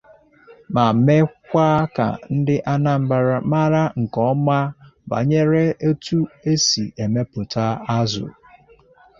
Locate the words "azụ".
7.97-8.25